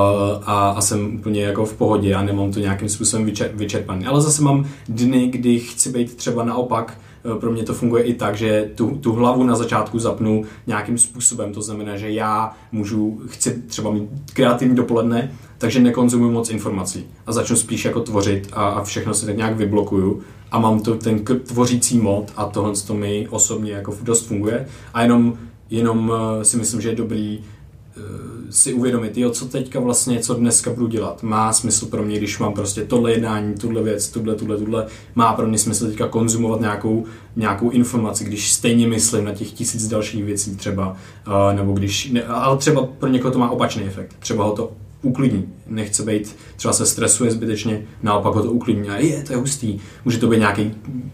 [0.46, 4.06] a, a jsem úplně jako v pohodě a nemám to nějakým způsobem vyčer, vyčerpaný.
[4.06, 6.98] Ale zase mám dny, kdy chci být třeba naopak,
[7.36, 10.98] e, pro mě to funguje i tak, že tu, tu hlavu na začátku zapnu nějakým
[10.98, 15.32] způsobem, to znamená, že já můžu, chci třeba mít kreativní dopoledne
[15.62, 19.58] takže nekonzumuji moc informací a začnu spíš jako tvořit a, a všechno si tak nějak
[19.58, 20.22] vyblokuju
[20.52, 25.02] a mám to ten tvořící mod a tohle to mi osobně jako dost funguje a
[25.02, 25.38] jenom,
[25.70, 28.04] jenom eh, si myslím, že je dobrý uh,
[28.50, 31.24] si uvědomit, jo, co teďka vlastně, co dneska budu dělat.
[31.24, 35.34] Má smysl pro mě, když mám prostě tohle jednání, tuhle věc, tuhle, tuhle, tuhle, má
[35.34, 40.24] pro mě smysl teďka konzumovat nějakou, nějakou informaci, když stejně myslím na těch tisíc dalších
[40.24, 40.96] věcí třeba,
[41.28, 44.16] uh, nebo když, ne, ale třeba pro někoho to má opačný efekt.
[44.20, 45.50] Třeba ho to uklidní.
[45.68, 49.80] Nechce být, třeba se stresuje zbytečně, naopak ho to uklidní a je, to je hustý.
[50.06, 50.72] Může to být nějaký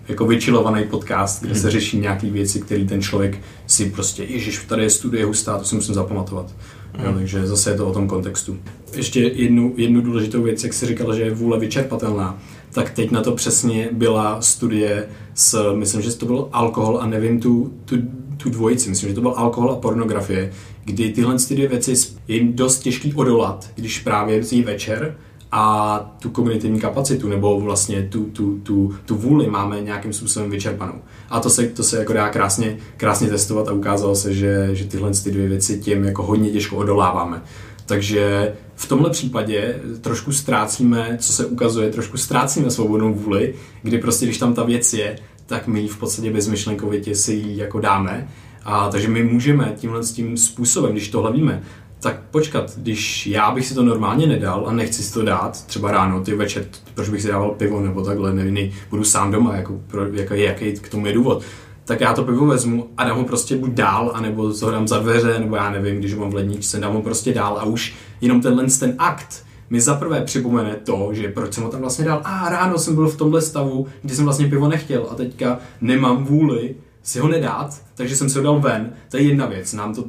[0.08, 4.84] jako vyčilovaný podcast, kde se řeší nějaké věci, které ten člověk si prostě, ježiš, tady
[4.84, 6.56] je studie hustá, to si musím zapamatovat.
[6.94, 7.06] Hmm.
[7.06, 8.58] Jo, takže zase je to o tom kontextu.
[8.94, 12.40] Ještě jednu, jednu důležitou věc, jak jsi říkal, že je vůle vyčerpatelná,
[12.72, 17.40] tak teď na to přesně byla studie s, myslím, že to byl alkohol a nevím
[17.40, 17.96] tu, tu,
[18.38, 20.52] tu dvojici, myslím, že to byl alkohol a pornografie,
[20.88, 21.94] kdy tyhle ty dvě věci
[22.28, 25.18] je jim dost těžký odolat, když právě vzí večer
[25.52, 30.94] a tu kognitivní kapacitu nebo vlastně tu, tu, tu, tu vůli máme nějakým způsobem vyčerpanou.
[31.30, 34.86] A to se, to se jako dá krásně, krásně testovat a ukázalo se, že, že
[34.86, 37.42] tyhle ty dvě věci tím jako hodně těžko odoláváme.
[37.86, 44.26] Takže v tomhle případě trošku ztrácíme, co se ukazuje, trošku ztrácíme svobodnou vůli, kdy prostě,
[44.26, 48.28] když tam ta věc je, tak my ji v podstatě bezmyšlenkovitě si ji jako dáme
[48.68, 51.64] a takže my můžeme tímhle tím způsobem, když tohle víme,
[52.00, 55.92] tak počkat, když já bych si to normálně nedal a nechci si to dát, třeba
[55.92, 59.82] ráno, ty večer, proč bych si dával pivo nebo takhle, nevím, budu sám doma, jako,
[59.88, 61.44] pro, jako jaký k tomu je důvod,
[61.86, 65.00] tak já to pivo vezmu a dám ho prostě buď dál, anebo to dám za
[65.00, 67.96] dveře, nebo já nevím, když ho mám v ledničce, dám ho prostě dál a už
[68.22, 72.22] jenom tenhle ten akt mi zaprvé připomene to, že proč jsem ho tam vlastně dal.
[72.24, 76.26] A ráno jsem byl v tomhle stavu, kdy jsem vlastně pivo nechtěl a teďka nemám
[76.26, 78.94] vůli si ho nedát, takže jsem si ho dal ven.
[79.10, 80.04] To je jedna věc, nám to,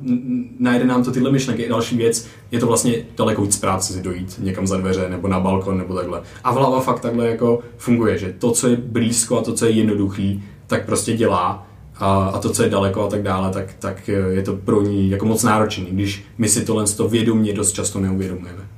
[0.59, 1.69] najde nám to tyhle myšlenky.
[1.69, 5.41] Další věc, je to vlastně daleko víc práce si dojít někam za dveře nebo na
[5.41, 6.23] balkon nebo takhle.
[6.45, 9.71] A hlava fakt takhle jako funguje, že to, co je blízko a to, co je
[9.71, 14.09] jednoduchý, tak prostě dělá a, a to, co je daleko a tak dále, tak, tak
[14.09, 18.01] je to pro ní jako moc náročný, když my si tohle to vědomě dost často
[18.01, 18.69] neuvědomujeme.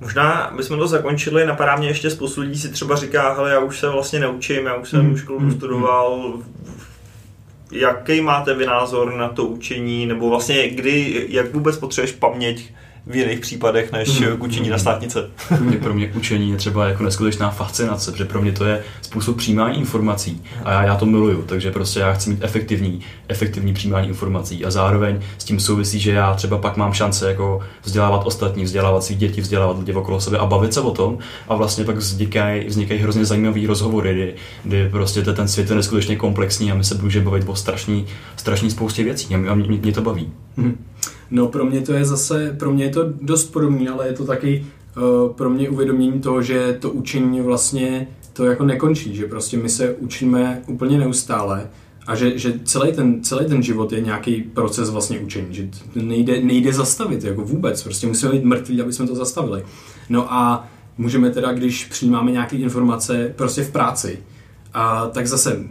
[0.00, 3.80] Možná bychom to zakončili, napadá mě ještě spoustu lidí si třeba říká, hele, já už
[3.80, 5.16] se vlastně neučím, já už jsem mm.
[5.16, 6.38] školu studoval,
[7.74, 12.72] jaký máte vy názor na to učení, nebo vlastně kdy, jak vůbec potřebuješ paměť
[13.06, 15.30] v jiných případech než k učení na státnice.
[15.82, 19.78] pro mě učení je třeba jako neskutečná fascinace, protože pro mě to je způsob přijímání
[19.78, 24.64] informací a já, já to miluju, takže prostě já chci mít efektivní, efektivní přijímání informací
[24.64, 29.04] a zároveň s tím souvisí, že já třeba pak mám šance jako vzdělávat ostatní, vzdělávat
[29.04, 32.64] svých děti, vzdělávat lidi okolo sebe a bavit se o tom a vlastně pak vznikají,
[32.64, 36.94] vznikají hrozně zajímavý rozhovory, kdy, kdy prostě ten svět je neskutečně komplexní a my se
[36.94, 40.32] můžeme bavit o strašný, strašný spoustě věcí a mě, mě, mě to baví.
[40.56, 40.78] Hmm.
[41.30, 44.24] No pro mě to je zase, pro mě je to dost podobné, ale je to
[44.24, 49.56] taky uh, pro mě uvědomění toho, že to učení vlastně to jako nekončí, že prostě
[49.56, 51.68] my se učíme úplně neustále
[52.06, 56.40] a že, že celý, ten, celý ten život je nějaký proces vlastně učení, že nejde,
[56.40, 59.64] nejde zastavit jako vůbec, prostě musíme být mrtví, aby jsme to zastavili.
[60.08, 64.18] No a můžeme teda, když přijímáme nějaké informace prostě v práci,
[64.74, 65.64] a, tak zase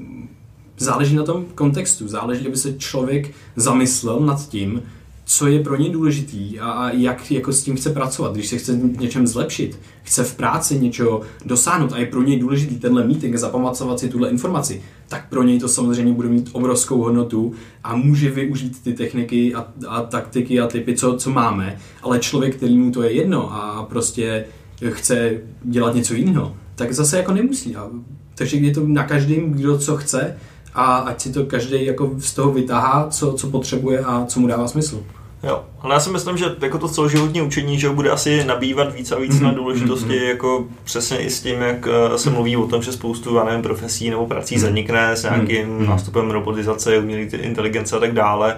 [0.78, 4.82] záleží na tom kontextu, záleží, aby se člověk zamyslel nad tím,
[5.26, 8.58] co je pro ně důležitý a, a jak jako s tím chce pracovat, když se
[8.58, 13.36] chce něčem zlepšit, chce v práci něčeho dosáhnout a je pro něj důležitý tenhle meeting,
[13.36, 18.30] zapamatovat si tuhle informaci, tak pro něj to samozřejmě bude mít obrovskou hodnotu a může
[18.32, 22.92] využít ty techniky a, a taktiky a typy, co, co máme, ale člověk, který mu
[22.92, 24.46] to je jedno a prostě
[24.90, 27.76] chce dělat něco jiného, tak zase jako nemusí.
[27.76, 27.90] A,
[28.36, 30.38] takže je to na každém, kdo co chce
[30.76, 34.48] a ať si to každý jako z toho vytáhá, co, co potřebuje a co mu
[34.48, 35.04] dává smysl.
[35.44, 39.12] Jo, ale já si myslím, že jako to celoživotní učení, že bude asi nabývat víc
[39.12, 39.44] a víc mm-hmm.
[39.44, 40.28] na důležitosti, mm-hmm.
[40.28, 43.62] jako přesně i s tím, jak eh, se mluví o tom, že spoustu, já nevím,
[43.62, 44.62] profesí nebo prací mm-hmm.
[44.62, 45.88] zanikne s nějakým mm-hmm.
[45.88, 48.58] nástupem robotizace, umělé inteligence a tak dále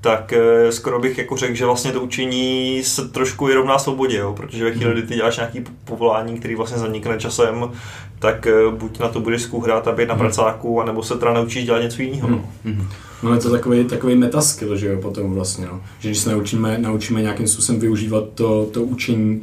[0.00, 4.16] tak eh, skoro bych jako řekl, že vlastně to učení se trošku je rovná svobodě,
[4.16, 4.34] jo?
[4.36, 7.70] protože ve chvíli, kdy ty děláš nějaký povolání, který vlastně zanikne časem,
[8.18, 10.22] tak eh, buď na to budeš zkouhrát a být na mhm.
[10.22, 12.30] pracáku, anebo se teda naučíš dělat něco jiného.
[12.30, 12.44] No.
[12.66, 12.86] Mm-hmm.
[13.22, 15.80] No je to takový, takový metaskill, že jo, potom vlastně, no.
[16.00, 19.40] Že když se naučíme, naučíme nějakým způsobem využívat to, to učení,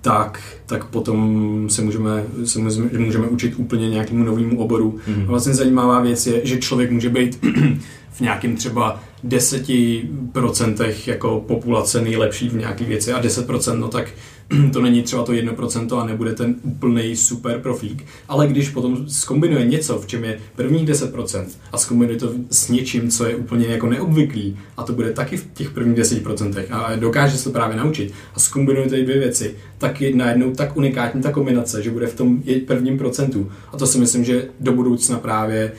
[0.00, 5.00] tak, tak potom se můžeme, se můžeme, můžeme učit úplně nějakému novému oboru.
[5.08, 5.22] Mm-hmm.
[5.22, 7.38] A vlastně zajímavá věc je, že člověk může být
[8.12, 14.08] v nějakém třeba 10% jako populace nejlepší v nějaké věci a 10% no tak
[14.72, 19.66] to není třeba to 1% a nebude ten úplný super profík, ale když potom skombinuje
[19.66, 23.86] něco, v čem je prvních 10% a skombinuje to s něčím, co je úplně jako
[23.86, 28.12] neobvyklý a to bude taky v těch prvních 10% a dokáže se to právě naučit
[28.34, 32.16] a skombinuje ty dvě věci, tak je najednou tak unikátní ta kombinace, že bude v
[32.16, 35.72] tom prvním procentu a to si myslím, že do budoucna právě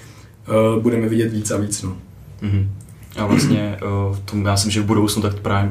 [0.76, 1.84] uh, budeme vidět víc a víc.
[1.84, 1.98] No.
[2.42, 2.68] Mm-hmm.
[3.18, 3.78] A vlastně
[4.10, 5.70] uh, tomu já myslím, že v budoucnu tak právě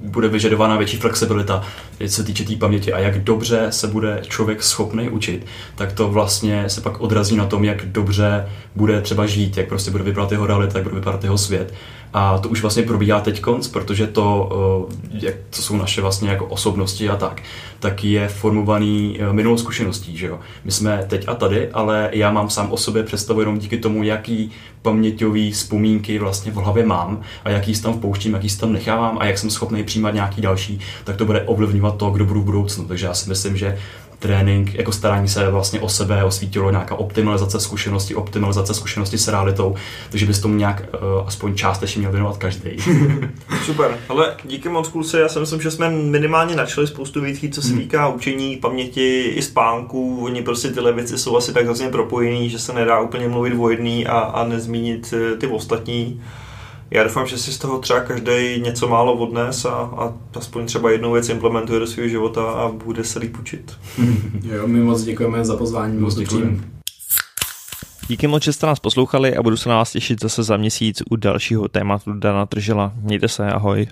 [0.00, 1.64] bude vyžadována větší flexibilita,
[2.06, 6.08] se týče té tý paměti a jak dobře se bude člověk schopný učit, tak to
[6.08, 10.32] vlastně se pak odrazí na tom, jak dobře bude třeba žít, jak prostě bude vypadat
[10.32, 11.74] jeho realita, jak bude vypadat jeho svět.
[12.12, 14.48] A to už vlastně probíhá teď konc, protože to,
[14.92, 17.42] eh, jak to jsou naše vlastně jako osobnosti a tak,
[17.80, 20.40] tak je formovaný eh, minulou zkušeností, že jo.
[20.64, 24.02] My jsme teď a tady, ale já mám sám o sobě představu jenom díky tomu,
[24.02, 24.50] jaký
[24.82, 29.38] paměťový vzpomínky vlastně v hlavě mám a jaký tam vpouštím, jaký tam nechávám a jak
[29.38, 32.84] jsem schopný přijímat nějaký další, tak to bude ovlivňovat to, kdo budu v budoucnu.
[32.84, 33.78] Takže já si myslím, že
[34.18, 39.74] trénink, jako starání se vlastně o sebe, osvítilo nějaká optimalizace zkušenosti, optimalizace zkušenosti s realitou,
[40.10, 42.70] takže bys tomu nějak uh, aspoň částečně měl věnovat každý.
[43.64, 47.62] Super, ale díky moc kluci, já si myslím, že jsme minimálně načali spoustu věcí, co
[47.62, 47.78] se hmm.
[47.78, 52.58] týká učení, paměti i spánku, oni prostě tyhle věci jsou asi tak zase propojený, že
[52.58, 56.20] se nedá úplně mluvit o jedný a, a nezmínit eh, ty ostatní
[56.90, 60.90] já doufám, že si z toho třeba každý něco málo odnes a, a aspoň třeba
[60.90, 63.78] jednu věc implementuje do svého života a bude se líp učit.
[64.42, 65.98] jo, my moc děkujeme za pozvání.
[65.98, 66.58] Moc děkujeme.
[68.08, 71.02] Díky moc, že jste nás poslouchali a budu se na vás těšit zase za měsíc
[71.10, 72.92] u dalšího tématu Dana Tržela.
[73.02, 73.88] Mějte se, ahoj.